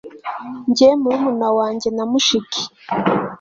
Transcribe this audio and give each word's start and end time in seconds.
njye 0.69 0.89
murumuna 1.01 1.49
wanjye 1.57 1.87
na 1.95 2.03
mushiki 2.11 2.61